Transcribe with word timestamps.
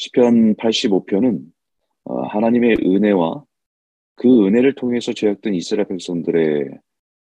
시편 0.00 0.54
85편은 0.54 1.42
어, 2.04 2.22
하나님의 2.22 2.76
은혜와 2.82 3.44
그 4.14 4.46
은혜를 4.46 4.74
통해서 4.74 5.12
죄악된 5.12 5.54
이스라엘 5.54 5.88
백성들의 5.88 6.70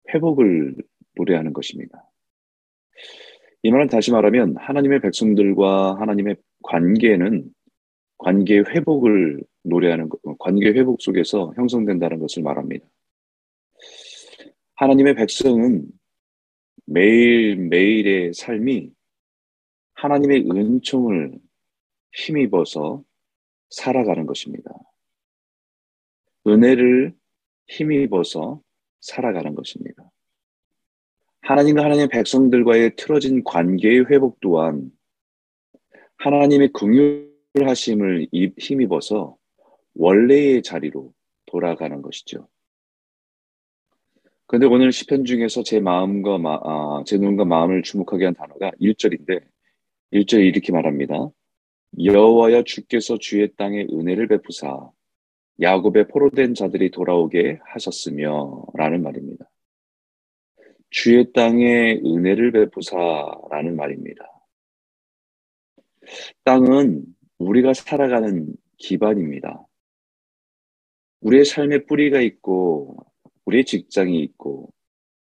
회복을 0.09 0.77
노래하는 1.17 1.53
것입니다. 1.53 2.11
이 3.63 3.71
말은 3.71 3.89
다시 3.89 4.11
말하면 4.11 4.57
하나님의 4.57 5.03
백성들과 5.03 6.01
하나님의 6.01 6.37
관계는 6.63 7.45
관계 8.17 8.61
회복을 8.61 9.43
노래하는 9.65 10.09
관계 10.39 10.71
회복 10.71 11.03
속에서 11.03 11.53
형성된다는 11.57 12.21
것을 12.21 12.43
말합니다. 12.43 12.87
하나님의 14.77 15.15
백성은 15.17 15.85
매일 16.87 17.57
매일의 17.57 18.33
삶이 18.33 18.91
하나님의 19.95 20.47
은총을 20.51 21.39
힘입어서 22.13 23.03
살아가는 23.71 24.27
것입니다. 24.27 24.71
은혜를 26.47 27.15
힘입어서 27.69 28.61
살아가는 29.01 29.55
것입니다. 29.55 30.11
하나님과 31.41 31.83
하나님의 31.85 32.09
백성들과의 32.09 32.97
틀어진 32.97 33.43
관계의 33.45 34.07
회복 34.11 34.41
또한 34.41 34.91
하나님의 36.19 36.71
긍휼하심을 36.73 38.29
힘입어서 38.59 39.37
원래의 39.95 40.63
자리로 40.63 41.13
돌아가는 41.47 42.01
것이죠. 42.01 42.49
그런데 44.47 44.67
오늘 44.67 44.93
시편 44.93 45.25
중에서 45.25 45.63
제 45.63 45.81
마음과 45.81 46.39
마, 46.39 46.61
아, 46.63 47.03
제 47.07 47.17
눈과 47.17 47.45
마음을 47.45 47.83
주목하게 47.83 48.27
한 48.27 48.35
단어가 48.35 48.71
1절인데 48.81 49.43
1절에 50.13 50.47
이렇게 50.47 50.73
말합니다. 50.73 51.31
여호와여 51.99 52.65
주께서 52.65 53.19
주의 53.19 53.53
땅에 53.57 53.87
은혜를 53.91 54.29
베푸사 54.29 54.91
야곱의 55.61 56.09
포로된 56.09 56.55
자들이 56.55 56.91
돌아오게 56.91 57.61
하셨으며 57.65 58.65
라는 58.75 59.03
말입니다. 59.03 59.51
주의 60.91 61.33
땅에 61.33 62.01
은혜를 62.05 62.53
베푸사라는 62.53 63.77
말입니다. 63.77 64.29
땅은 66.45 67.05
우리가 67.39 67.75
살아가는 67.75 68.55
기반입니다. 68.79 69.67
우리의 71.21 71.45
삶의 71.45 71.87
뿌리가 71.87 72.21
있고, 72.21 72.97
우리의 73.45 73.65
직장이 73.65 74.21
있고, 74.21 74.73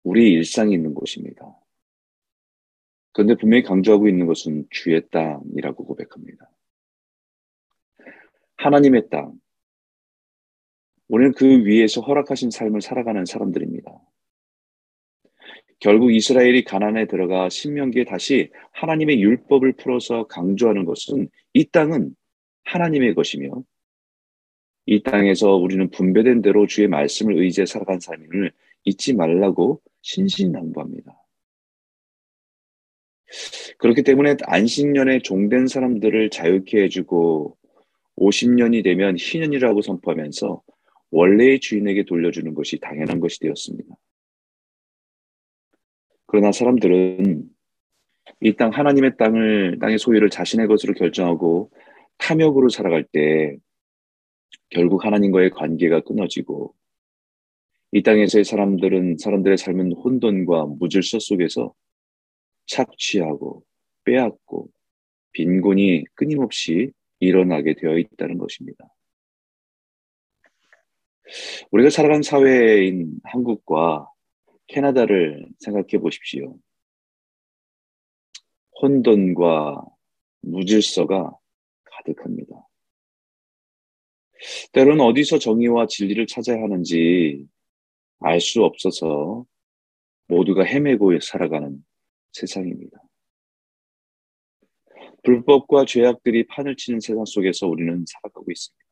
우리의 0.04 0.32
일상이 0.32 0.74
있는 0.74 0.94
곳입니다. 0.94 1.58
그런데 3.12 3.34
분명히 3.34 3.62
강조하고 3.64 4.08
있는 4.08 4.26
것은 4.26 4.66
주의 4.70 5.02
땅이라고 5.10 5.84
고백합니다. 5.84 6.50
하나님의 8.58 9.08
땅. 9.10 9.32
우리는 11.08 11.32
그 11.32 11.64
위에서 11.64 12.00
허락하신 12.02 12.50
삶을 12.50 12.82
살아가는 12.82 13.24
사람들입니다. 13.24 13.90
결국 15.80 16.12
이스라엘이 16.12 16.64
가난에 16.64 17.06
들어가 17.06 17.48
신명기에 17.48 18.04
다시 18.04 18.50
하나님의 18.72 19.22
율법을 19.22 19.74
풀어서 19.74 20.26
강조하는 20.26 20.84
것은 20.84 21.28
이 21.54 21.64
땅은 21.66 22.14
하나님의 22.64 23.14
것이며 23.14 23.62
이 24.86 25.02
땅에서 25.02 25.54
우리는 25.54 25.88
분배된 25.90 26.42
대로 26.42 26.66
주의 26.66 26.88
말씀을 26.88 27.36
의지해 27.36 27.64
살아간 27.64 28.00
삶을 28.00 28.52
잊지 28.84 29.14
말라고 29.14 29.80
신신당부합니다. 30.02 31.16
그렇기 33.76 34.02
때문에 34.02 34.36
안식년에 34.42 35.20
종된 35.20 35.66
사람들을 35.66 36.30
자유케 36.30 36.82
해주고 36.84 37.57
50년이 38.18 38.84
되면 38.84 39.16
희년이라고 39.16 39.82
선포하면서 39.82 40.62
원래의 41.10 41.60
주인에게 41.60 42.04
돌려주는 42.04 42.52
것이 42.54 42.78
당연한 42.78 43.20
것이 43.20 43.40
되었습니다. 43.40 43.94
그러나 46.26 46.52
사람들은 46.52 47.44
이 48.40 48.52
땅 48.52 48.70
하나님의 48.70 49.16
땅을 49.16 49.78
땅의 49.80 49.98
소유를 49.98 50.30
자신의 50.30 50.66
것으로 50.68 50.92
결정하고 50.94 51.70
탐욕으로 52.18 52.68
살아갈 52.68 53.04
때 53.04 53.56
결국 54.70 55.04
하나님과의 55.04 55.50
관계가 55.50 56.00
끊어지고 56.00 56.74
이 57.92 58.02
땅에서의 58.02 58.44
사람들은 58.44 59.16
사람들의 59.18 59.56
삶은 59.56 59.92
혼돈과 59.92 60.66
무질서 60.78 61.18
속에서 61.20 61.72
착취하고 62.66 63.64
빼앗고 64.04 64.68
빈곤이 65.32 66.04
끊임없이 66.14 66.92
일어나게 67.20 67.74
되어 67.74 67.98
있다는 67.98 68.38
것입니다. 68.38 68.88
우리가 71.70 71.90
살아가는 71.90 72.22
사회인 72.22 73.20
한국과 73.24 74.10
캐나다를 74.66 75.48
생각해 75.58 75.98
보십시오. 76.00 76.56
혼돈과 78.80 79.84
무질서가 80.42 81.36
가득합니다. 81.84 82.66
때로는 84.72 85.04
어디서 85.04 85.38
정의와 85.38 85.86
진리를 85.88 86.26
찾아야 86.26 86.62
하는지 86.62 87.46
알 88.20 88.40
수 88.40 88.64
없어서 88.64 89.44
모두가 90.26 90.64
헤매고 90.64 91.18
살아가는 91.20 91.84
세상입니다. 92.32 92.98
불법과 95.24 95.84
죄악들이 95.84 96.46
판을 96.46 96.76
치는 96.76 97.00
세상 97.00 97.24
속에서 97.24 97.66
우리는 97.66 98.04
살아가고 98.06 98.50
있습니다. 98.50 98.88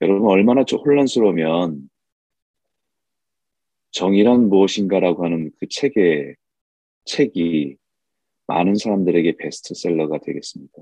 여러분 0.00 0.30
얼마나 0.30 0.62
혼란스러우면 0.62 1.90
정의란 3.90 4.48
무엇인가라고 4.48 5.24
하는 5.24 5.50
그 5.58 5.66
책의 5.68 6.36
책이 7.04 7.76
많은 8.46 8.76
사람들에게 8.76 9.36
베스트셀러가 9.36 10.18
되겠습니다. 10.18 10.74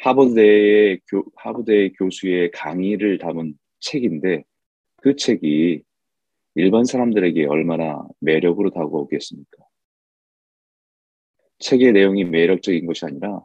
하버드대의 0.00 1.00
교, 1.08 1.24
하버드의 1.36 1.94
교수의 1.94 2.50
강의를 2.50 3.18
담은 3.18 3.58
책인데 3.80 4.44
그 4.96 5.16
책이 5.16 5.82
일반 6.56 6.84
사람들에게 6.84 7.46
얼마나 7.46 8.06
매력으로 8.20 8.70
다가오겠습니까? 8.70 9.64
책의 11.64 11.92
내용이 11.92 12.24
매력적인 12.24 12.86
것이 12.86 13.06
아니라 13.06 13.40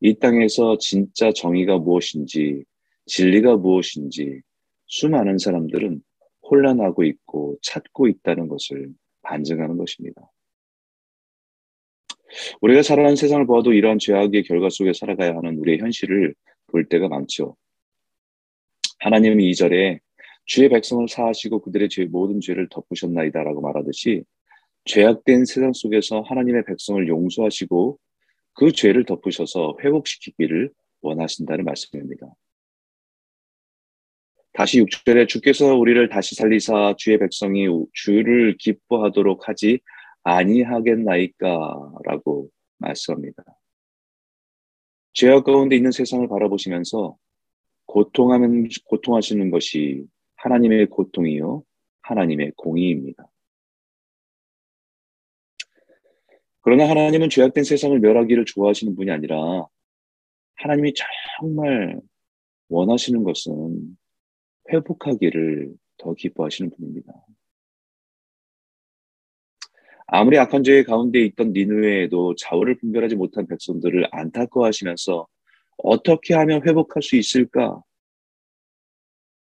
이 0.00 0.18
땅에서 0.18 0.76
진짜 0.78 1.32
정의가 1.32 1.78
무엇인지 1.78 2.64
진리가 3.06 3.56
무엇인지 3.56 4.40
수많은 4.86 5.38
사람들은 5.38 6.02
혼란하고 6.42 7.04
있고 7.04 7.58
찾고 7.62 8.08
있다는 8.08 8.48
것을 8.48 8.90
반증하는 9.22 9.78
것입니다. 9.78 10.20
우리가 12.60 12.82
살아가는 12.82 13.14
세상을 13.14 13.46
보아도 13.46 13.72
이러한 13.72 13.98
죄악의 13.98 14.42
결과 14.44 14.68
속에 14.68 14.92
살아가야 14.92 15.36
하는 15.36 15.56
우리의 15.58 15.78
현실을 15.78 16.34
볼 16.66 16.88
때가 16.88 17.08
많죠. 17.08 17.56
하나님은 18.98 19.40
이절에 19.40 20.00
주의 20.44 20.68
백성을 20.68 21.06
사하시고 21.08 21.60
그들의 21.62 21.88
죄, 21.88 22.04
모든 22.06 22.40
죄를 22.40 22.68
덮으셨나이다라고 22.68 23.60
말하듯이 23.60 24.24
죄악된 24.90 25.44
세상 25.44 25.72
속에서 25.72 26.22
하나님의 26.22 26.64
백성을 26.64 27.06
용서하시고 27.06 27.96
그 28.54 28.72
죄를 28.72 29.04
덮으셔서 29.04 29.76
회복시키기를 29.84 30.72
원하신다는 31.00 31.64
말씀입니다. 31.64 32.26
다시 34.52 34.82
6절에 34.82 35.28
주께서 35.28 35.76
우리를 35.76 36.08
다시 36.08 36.34
살리사 36.34 36.96
주의 36.98 37.20
백성이 37.20 37.68
주를 37.92 38.56
기뻐하도록 38.58 39.48
하지 39.48 39.78
아니하겠나이까라고 40.24 42.48
말씀합니다. 42.78 43.44
죄악 45.12 45.44
가운데 45.44 45.76
있는 45.76 45.92
세상을 45.92 46.26
바라보시면서 46.28 47.16
고통하면 47.86 48.66
고통하시는 48.86 49.52
것이 49.52 50.02
하나님의 50.34 50.86
고통이요 50.86 51.62
하나님의 52.02 52.54
공의입니다. 52.56 53.29
그러나 56.62 56.88
하나님은 56.88 57.30
죄악된 57.30 57.64
세상을 57.64 57.98
멸하기를 57.98 58.44
좋아하시는 58.44 58.94
분이 58.94 59.10
아니라 59.10 59.66
하나님이 60.56 60.92
정말 61.38 62.00
원하시는 62.68 63.24
것은 63.24 63.96
회복하기를 64.72 65.74
더 65.96 66.14
기뻐하시는 66.14 66.70
분입니다. 66.70 67.12
아무리 70.06 70.38
악한 70.38 70.64
죄 70.64 70.82
가운데 70.82 71.20
있던 71.20 71.52
니누에도 71.52 72.34
좌우를 72.34 72.78
분별하지 72.78 73.14
못한 73.14 73.46
백성들을 73.46 74.08
안타까워하시면서 74.10 75.26
어떻게 75.78 76.34
하면 76.34 76.66
회복할 76.66 77.02
수 77.02 77.16
있을까? 77.16 77.82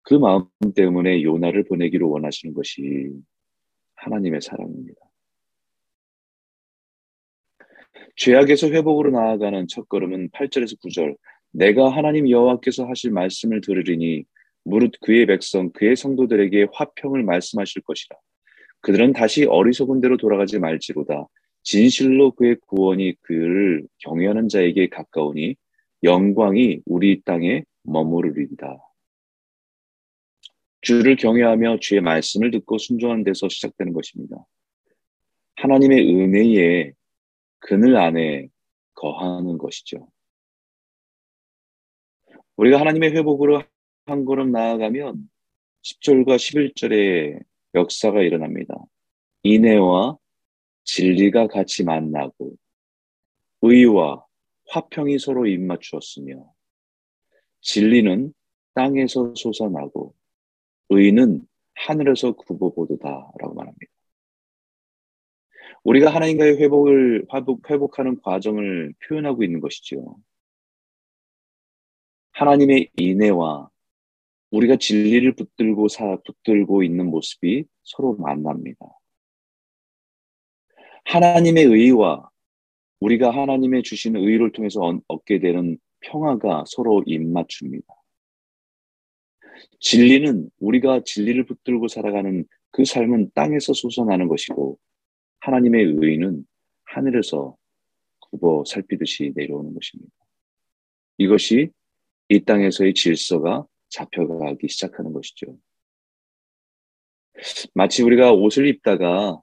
그 0.03 0.15
마음 0.15 0.47
때문에 0.75 1.23
요나를 1.23 1.65
보내기로 1.65 2.09
원하시는 2.09 2.55
것이 2.55 3.11
하나님의 3.97 4.43
사랑입니다. 4.43 5.04
죄악에서 8.17 8.69
회복으로 8.69 9.11
나아가는 9.11 9.67
첫걸음은 9.69 10.31
8절에서 10.31 10.81
9절 10.81 11.17
내가 11.53 11.89
하나님 11.91 12.29
여호와께서 12.29 12.87
하실 12.87 13.11
말씀을 13.11 13.61
들으리니 13.61 14.25
무릇 14.65 14.93
그의 15.01 15.27
백성 15.27 15.71
그의 15.73 15.97
성도들에게 15.97 16.69
화평을 16.73 17.23
말씀하실 17.23 17.83
것이라 17.83 18.17
그들은 18.81 19.13
다시 19.13 19.45
어리석은 19.45 20.01
대로 20.01 20.17
돌아가지 20.17 20.59
말지로다 20.59 21.27
진실로 21.65 22.31
그의 22.33 22.57
구원이 22.67 23.15
그를 23.23 23.87
경외하는 23.99 24.49
자에게 24.49 24.89
가까우니 24.89 25.57
영광이 26.03 26.83
우리 26.85 27.23
땅에 27.23 27.65
머무르리이다. 27.85 28.79
주를 30.83 31.17
경외하며 31.17 31.79
주의 31.81 32.03
말씀을 32.03 32.51
듣고 32.51 32.77
순종한 32.77 33.25
데서 33.25 33.49
시작되는 33.49 33.95
것입니다. 33.95 34.37
하나님의 35.57 36.07
은혜에 36.15 36.93
그늘 37.67 37.97
안에 37.97 38.49
거하는 38.93 39.57
것이죠. 39.57 40.07
우리가 42.57 42.79
하나님의 42.79 43.13
회복으로 43.13 43.63
한 44.05 44.25
걸음 44.27 44.53
나아가면 44.53 45.31
10절과 45.83 46.37
11절에 46.37 47.43
역사가 47.75 48.21
일어납니다. 48.21 48.75
인애와 49.45 50.19
진리가 50.85 51.47
같이 51.47 51.85
만나고 51.85 52.55
의와 53.63 54.27
화평이 54.69 55.19
서로 55.19 55.47
입맞추었으며 55.47 56.47
진리는 57.63 58.35
땅에서 58.75 59.33
솟아나고 59.35 60.15
의는 60.91 61.47
하늘에서 61.77 62.33
굽어보도다라고 62.33 63.55
말합니다. 63.55 63.94
우리가 65.85 66.15
하나님과의 66.15 66.57
회복을 66.57 67.27
회복, 67.35 67.71
회복하는 67.71 68.21
과정을 68.23 68.95
표현하고 69.07 69.45
있는 69.45 69.61
것이지요. 69.61 70.17
하나님의 72.33 72.91
인애와 72.97 73.69
우리가 74.51 74.77
진리를 74.77 75.35
붙들고 75.35 75.89
사 75.89 76.17
붙들고 76.25 76.83
있는 76.83 77.11
모습이 77.11 77.65
서로 77.83 78.17
만납니다. 78.17 78.79
하나님의 81.05 81.65
의와 81.65 82.31
우리가 83.01 83.31
하나님의 83.31 83.83
주신 83.83 84.17
의를 84.17 84.53
통해서 84.53 84.99
얻게 85.07 85.39
되는 85.39 85.79
평화가 86.01 86.65
서로 86.67 87.03
입맞춥니다. 87.07 87.85
진리는 89.81 90.51
우리가 90.61 91.03
진리를 91.05 91.45
붙들고 91.45 91.89
살아가는 91.89 92.47
그 92.71 92.85
삶은 92.85 93.33
땅에서 93.35 93.73
솟아나는 93.75 94.29
것이고 94.29 94.79
하나님의 95.45 95.85
의는 95.99 96.47
하늘에서 96.85 97.55
굽어 98.21 98.65
살피듯이 98.65 99.33
내려오는 99.35 99.75
것입니다. 99.75 100.11
이것이 101.19 101.71
이 102.31 102.41
땅에서의 102.45 102.95
질서가 102.95 103.67
잡혀가기 103.91 104.69
시작하는 104.69 105.13
것이죠. 105.13 105.59
마치 107.75 108.03
우리가 108.03 108.33
옷을 108.33 108.67
입다가 108.67 109.39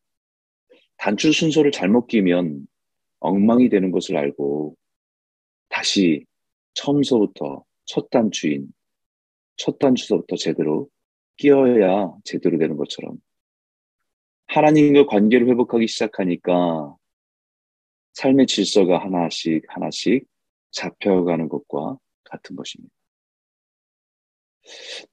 단추 0.97 1.31
순서를 1.31 1.71
잘못 1.71 2.07
끼면 2.07 2.67
엉망이 3.19 3.69
되는 3.69 3.91
것을 3.91 4.17
알고 4.17 4.75
다시 5.69 6.25
처음서부터 6.73 7.63
첫 7.85 8.09
단추인 8.09 8.73
첫 9.55 9.77
단추서부터 9.77 10.35
제대로 10.35 10.89
끼어야 11.37 12.11
제대로 12.23 12.57
되는 12.57 12.75
것처럼 12.75 13.17
하나님과 14.51 15.05
관계를 15.05 15.47
회복하기 15.47 15.87
시작하니까 15.87 16.95
삶의 18.13 18.47
질서가 18.47 18.97
하나씩 18.97 19.63
하나씩 19.69 20.27
잡혀가는 20.71 21.47
것과 21.47 21.97
같은 22.25 22.57
것입니다. 22.57 22.93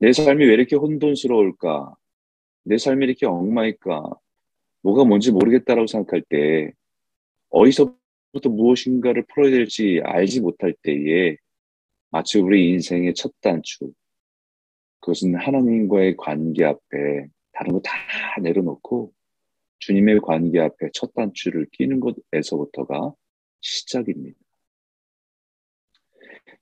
내 0.00 0.12
삶이 0.12 0.44
왜 0.44 0.55
이렇게 0.55 0.75
혼돈스러울까? 0.75 1.94
내 2.64 2.79
삶이 2.79 3.06
이렇게 3.06 3.26
엉망일까? 3.26 4.02
뭐가 4.82 5.05
뭔지 5.05 5.31
모르겠다라고 5.31 5.87
생각할 5.87 6.23
때 6.29 6.73
어디서부터 7.50 8.50
무엇인가를 8.50 9.25
풀어야 9.32 9.52
될지 9.52 10.00
알지 10.05 10.40
못할 10.40 10.75
때에 10.82 11.37
마치 12.11 12.40
우리 12.40 12.70
인생의 12.70 13.14
첫 13.14 13.32
단추 13.40 13.93
그것은 15.00 15.37
하나님과의 15.37 16.17
관계 16.17 16.64
앞에 16.64 17.29
다른 17.52 17.73
거 17.73 17.81
다 17.81 17.93
내려놓고 18.40 19.12
주님의 19.79 20.21
관계 20.21 20.61
앞에 20.61 20.91
첫 20.93 21.13
단추를 21.15 21.67
끼는 21.73 22.01
것에서부터가 22.01 23.13
시작입니다. 23.61 24.39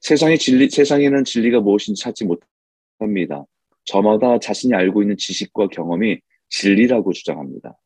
세상의 0.01 0.39
진리, 0.39 0.69
세상에는 0.69 1.25
진리가 1.25 1.61
무엇인지 1.61 2.03
찾지 2.03 2.27
못합니다. 2.27 3.45
저마다 3.85 4.39
자신이 4.39 4.75
알고 4.75 5.03
있는 5.03 5.17
지식과 5.17 5.69
경험이 5.69 6.21
진리라고 6.49 7.13
주장합니다. 7.13 7.77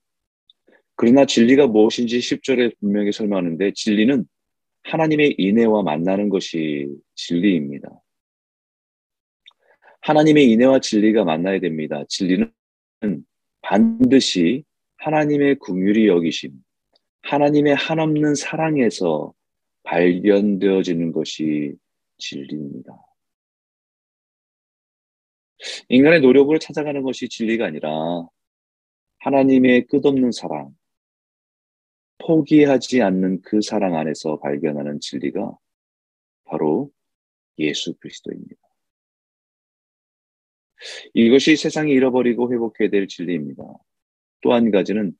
그러나 0.96 1.24
진리가 1.24 1.66
무엇인지 1.66 2.18
10절에 2.18 2.78
분명히 2.78 3.12
설명하는데 3.12 3.72
진리는 3.74 4.26
하나님의 4.82 5.36
인애와 5.38 5.82
만나는 5.82 6.28
것이 6.28 6.88
진리입니다. 7.14 7.88
하나님의 10.02 10.50
인애와 10.50 10.80
진리가 10.80 11.24
만나야 11.24 11.60
됩니다. 11.60 12.04
진리는 12.08 12.50
반드시 13.62 14.64
하나님의 15.00 15.58
궁율이 15.58 16.08
여기심, 16.08 16.52
하나님의 17.22 17.74
한없는 17.74 18.34
사랑에서 18.34 19.32
발견되어지는 19.84 21.12
것이 21.12 21.74
진리입니다. 22.18 22.92
인간의 25.88 26.20
노력으로 26.20 26.58
찾아가는 26.58 27.02
것이 27.02 27.28
진리가 27.28 27.66
아니라 27.66 28.26
하나님의 29.20 29.86
끝없는 29.86 30.32
사랑, 30.32 30.74
포기하지 32.18 33.00
않는 33.00 33.40
그 33.40 33.62
사랑 33.62 33.96
안에서 33.96 34.38
발견하는 34.40 35.00
진리가 35.00 35.56
바로 36.44 36.90
예수 37.58 37.94
그리스도입니다. 37.98 38.56
이것이 41.14 41.56
세상이 41.56 41.92
잃어버리고 41.92 42.52
회복해야 42.52 42.90
될 42.90 43.08
진리입니다. 43.08 43.64
또 44.42 44.52
한 44.52 44.70
가지는 44.70 45.12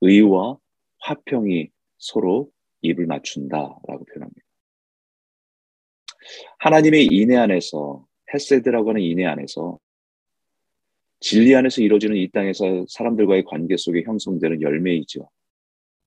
의와 0.00 0.58
화평이 1.00 1.70
서로 1.98 2.50
입을 2.82 3.06
맞춘다라고 3.06 4.04
표현합니다. 4.04 4.40
하나님의 6.58 7.06
인애 7.06 7.36
안에서 7.36 8.06
헤세드라고 8.32 8.90
하는 8.90 9.02
인애 9.02 9.24
안에서 9.24 9.78
진리 11.20 11.54
안에서 11.54 11.82
이루어지는 11.82 12.16
이 12.16 12.30
땅에서 12.30 12.86
사람들과의 12.88 13.44
관계 13.44 13.76
속에 13.76 14.02
형성되는 14.02 14.62
열매이죠. 14.62 15.28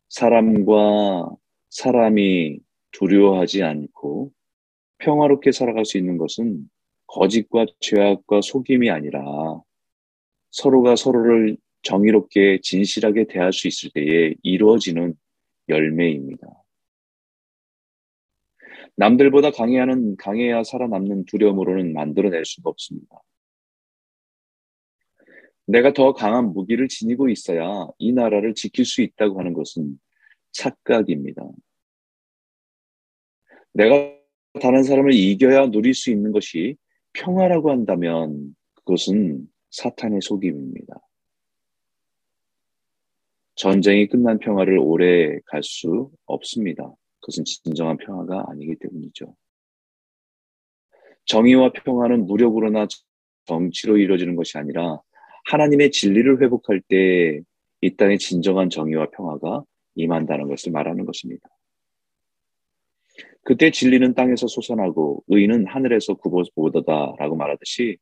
사람과 0.09 1.29
사람이 1.69 2.59
두려워하지 2.91 3.63
않고 3.63 4.31
평화롭게 4.99 5.51
살아갈 5.51 5.85
수 5.85 5.97
있는 5.97 6.17
것은 6.17 6.69
거짓과 7.07 7.65
죄악과 7.79 8.41
속임이 8.41 8.89
아니라 8.89 9.21
서로가 10.51 10.95
서로를 10.95 11.57
정의롭게 11.83 12.59
진실하게 12.61 13.27
대할 13.27 13.53
수 13.53 13.67
있을 13.67 13.91
때에 13.93 14.35
이루어지는 14.41 15.15
열매입니다. 15.69 16.47
남들보다 18.95 19.51
강해하는 19.51 20.15
강해야 20.17 20.63
살아남는 20.63 21.25
두려움으로는 21.25 21.93
만들어낼 21.93 22.45
수가 22.45 22.69
없습니다. 22.69 23.21
내가 25.65 25.93
더 25.93 26.13
강한 26.13 26.53
무기를 26.53 26.87
지니고 26.87 27.29
있어야 27.29 27.87
이 27.97 28.11
나라를 28.11 28.53
지킬 28.53 28.85
수 28.85 29.01
있다고 29.01 29.39
하는 29.39 29.53
것은 29.53 29.99
착각입니다. 30.51 31.43
내가 33.73 34.13
다른 34.61 34.83
사람을 34.83 35.13
이겨야 35.13 35.71
누릴 35.71 35.93
수 35.93 36.11
있는 36.11 36.31
것이 36.31 36.77
평화라고 37.13 37.71
한다면 37.71 38.55
그것은 38.75 39.47
사탄의 39.71 40.19
속임입니다. 40.21 40.99
전쟁이 43.55 44.07
끝난 44.07 44.39
평화를 44.39 44.77
오래 44.79 45.39
갈 45.45 45.61
수 45.63 46.11
없습니다. 46.25 46.91
그것은 47.21 47.45
진정한 47.45 47.97
평화가 47.97 48.45
아니기 48.49 48.75
때문이죠. 48.75 49.35
정의와 51.25 51.71
평화는 51.71 52.25
무력으로나 52.25 52.87
정치로 53.45 53.97
이루어지는 53.97 54.35
것이 54.35 54.57
아니라 54.57 54.99
하나님의 55.45 55.91
진리를 55.91 56.41
회복할 56.41 56.81
때 56.81 57.41
이 57.83 57.97
땅의 57.97 58.17
진정한 58.17 58.69
정의와 58.69 59.09
평화가 59.09 59.65
임한다는 59.95 60.47
것을 60.47 60.71
말하는 60.71 61.03
것입니다. 61.03 61.49
그때 63.41 63.71
진리는 63.71 64.13
땅에서 64.13 64.47
솟아나고 64.47 65.25
의는 65.27 65.67
하늘에서 65.67 66.13
굽어 66.13 66.43
보더다라고 66.55 67.35
말하듯이 67.35 67.97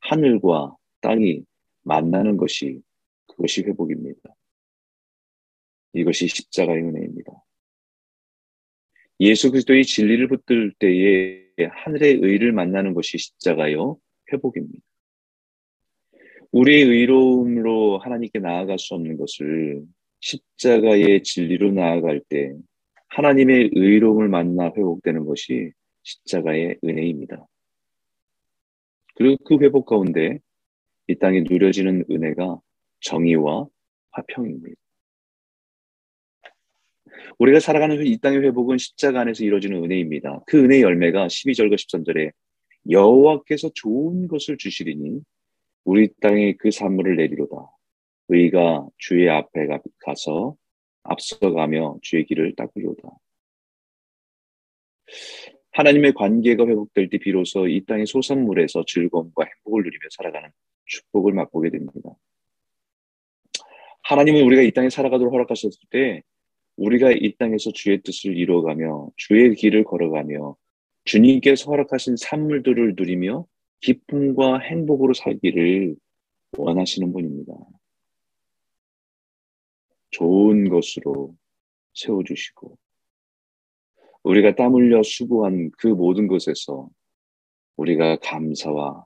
하늘과 0.00 0.76
땅이 1.00 1.42
만나는 1.84 2.36
것이 2.36 2.82
그것이 3.28 3.62
회복입니다. 3.62 4.20
이것이 5.94 6.28
십자가의 6.28 6.82
은혜입니다. 6.82 7.32
예수 9.20 9.50
그리스도의 9.50 9.84
진리를 9.84 10.26
붙들 10.28 10.72
때에 10.78 11.44
하늘의 11.70 12.18
의를 12.20 12.52
만나는 12.52 12.94
것이 12.94 13.16
십자가요 13.16 13.98
회복입니다. 14.32 14.84
우리의 16.50 16.82
의로움으로 16.84 17.98
하나님께 17.98 18.38
나아갈 18.40 18.78
수 18.78 18.94
없는 18.94 19.16
것을 19.16 19.82
십자가의 20.20 21.22
진리로 21.22 21.72
나아갈 21.72 22.20
때 22.28 22.54
하나님의 23.08 23.70
의로움을 23.74 24.28
만나 24.28 24.66
회복되는 24.66 25.24
것이 25.24 25.70
십자가의 26.02 26.78
은혜입니다. 26.84 27.46
그리고 29.16 29.36
그 29.44 29.58
회복 29.64 29.86
가운데 29.86 30.38
이 31.06 31.16
땅에 31.16 31.40
누려지는 31.40 32.04
은혜가 32.10 32.60
정의와 33.00 33.66
화평입니다. 34.10 34.83
우리가 37.38 37.60
살아가는 37.60 38.04
이 38.06 38.18
땅의 38.18 38.40
회복은 38.40 38.78
십자가 38.78 39.20
안에서 39.20 39.44
이루어지는 39.44 39.82
은혜입니다. 39.84 40.42
그 40.46 40.64
은혜의 40.64 40.82
열매가 40.82 41.26
12절과 41.26 41.74
13절에 41.74 42.30
여호와께서 42.90 43.70
좋은 43.74 44.28
것을 44.28 44.56
주시리니 44.58 45.20
우리 45.84 46.08
땅에 46.20 46.54
그 46.54 46.70
산물을 46.70 47.16
내리로다. 47.16 47.56
의가 48.28 48.86
주의 48.98 49.28
앞에 49.28 49.66
가서 49.98 50.56
앞서가며 51.02 51.98
주의 52.02 52.24
길을 52.24 52.54
닦으리로다. 52.56 53.08
하나님의 55.72 56.14
관계가 56.14 56.66
회복될 56.66 57.10
때 57.10 57.18
비로소 57.18 57.68
이 57.68 57.84
땅의 57.84 58.06
소산물에서 58.06 58.84
즐거움과 58.86 59.44
행복을 59.44 59.82
누리며 59.82 60.08
살아가는 60.10 60.48
축복을 60.86 61.32
맛보게 61.32 61.70
됩니다. 61.70 62.10
하나님은 64.04 64.42
우리가 64.42 64.62
이 64.62 64.70
땅에 64.70 64.88
살아가도록 64.88 65.32
허락하셨을 65.32 65.88
때 65.90 66.22
우리가 66.76 67.12
이 67.12 67.34
땅에서 67.36 67.70
주의 67.72 68.00
뜻을 68.02 68.36
이루어가며 68.36 69.10
주의 69.16 69.54
길을 69.54 69.84
걸어가며 69.84 70.56
주님께서 71.04 71.70
허락하신 71.70 72.16
산물들을 72.16 72.94
누리며 72.96 73.46
기쁨과 73.80 74.60
행복으로 74.60 75.12
살기를 75.14 75.94
원하시는 76.56 77.12
분입니다. 77.12 77.52
좋은 80.10 80.68
것으로 80.68 81.34
세워주시고 81.94 82.78
우리가 84.22 84.54
땀 84.54 84.74
흘려 84.74 85.02
수고한 85.02 85.70
그 85.76 85.88
모든 85.88 86.28
것에서 86.28 86.88
우리가 87.76 88.16
감사와 88.16 89.04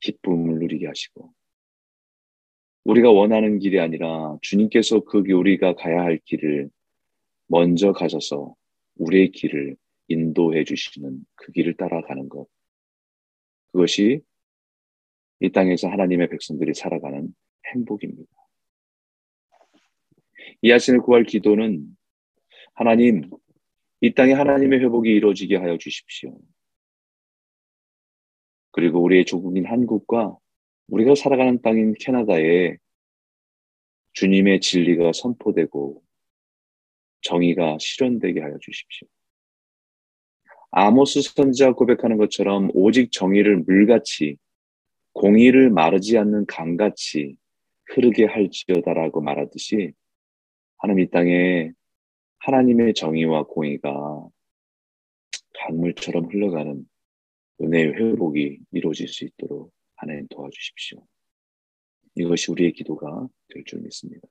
기쁨을 0.00 0.58
누리게 0.60 0.86
하시고 0.86 1.32
우리가 2.84 3.10
원하는 3.10 3.58
길이 3.58 3.80
아니라 3.80 4.36
주님께서 4.42 5.00
그 5.00 5.18
우리가 5.18 5.74
가야 5.74 6.02
할 6.02 6.20
길을 6.24 6.70
먼저 7.46 7.92
가셔서 7.92 8.54
우리의 8.96 9.30
길을 9.30 9.76
인도해 10.08 10.64
주시는 10.64 11.24
그 11.34 11.52
길을 11.52 11.74
따라가는 11.76 12.28
것. 12.28 12.46
그것이 13.68 14.20
이 15.40 15.50
땅에서 15.50 15.88
하나님의 15.88 16.28
백성들이 16.28 16.74
살아가는 16.74 17.34
행복입니다. 17.74 18.30
이 20.62 20.72
아침을 20.72 21.00
구할 21.00 21.24
기도는 21.24 21.96
하나님, 22.74 23.30
이 24.00 24.14
땅에 24.14 24.32
하나님의 24.32 24.80
회복이 24.80 25.10
이루어지게 25.10 25.56
하여 25.56 25.76
주십시오. 25.78 26.38
그리고 28.70 29.02
우리의 29.02 29.24
조국인 29.24 29.66
한국과 29.66 30.36
우리가 30.88 31.14
살아가는 31.14 31.60
땅인 31.62 31.94
캐나다에 31.98 32.76
주님의 34.12 34.60
진리가 34.60 35.12
선포되고 35.12 36.05
정의가 37.26 37.76
실현되게 37.80 38.40
하여 38.40 38.56
주십시오. 38.60 39.08
아모스 40.70 41.22
선지자 41.22 41.72
고백하는 41.72 42.16
것처럼 42.18 42.70
오직 42.74 43.10
정의를 43.10 43.58
물같이 43.58 44.36
공의를 45.12 45.70
마르지 45.70 46.18
않는 46.18 46.46
강같이 46.46 47.36
흐르게 47.86 48.26
할지어다라고 48.26 49.20
말하듯이 49.22 49.92
하나님 50.78 51.04
이 51.04 51.10
땅에 51.10 51.72
하나님의 52.40 52.94
정의와 52.94 53.44
공의가 53.44 54.28
강물처럼 55.58 56.26
흘러가는 56.26 56.84
은혜의 57.60 57.94
회복이 57.94 58.60
이루어질 58.72 59.08
수 59.08 59.24
있도록 59.24 59.72
하나님 59.96 60.28
도와주십시오. 60.28 61.04
이것이 62.16 62.50
우리의 62.52 62.72
기도가 62.72 63.26
될 63.48 63.64
줄 63.64 63.80
믿습니다. 63.80 64.28